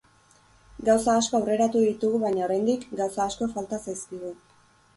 [0.87, 4.37] Gauza asko aurreratu ditugu baina oraindik, gauza asko falta zaizkigu.